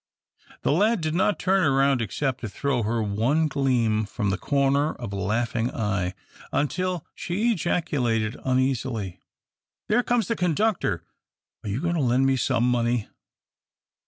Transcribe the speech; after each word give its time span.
The 0.63 0.71
lad 0.71 0.99
did 1.01 1.13
not 1.13 1.37
turn 1.37 1.63
around 1.63 2.01
except 2.01 2.41
to 2.41 2.49
throw 2.49 2.81
her 2.81 3.03
one 3.03 3.47
gleam 3.47 4.05
from 4.05 4.31
the 4.31 4.37
corner 4.39 4.95
of 4.95 5.13
a 5.13 5.15
laughing 5.15 5.69
eye, 5.69 6.15
until 6.51 7.05
she 7.13 7.51
ejaculated 7.51 8.35
uneasily, 8.43 9.19
"There 9.89 10.01
comes 10.01 10.27
the 10.27 10.35
conductor 10.35 11.05
are 11.63 11.69
you 11.69 11.77
a 11.77 11.81
goin' 11.81 11.93
to 11.93 12.01
lend 12.01 12.25
me 12.25 12.35
some 12.35 12.67
money?" 12.67 13.09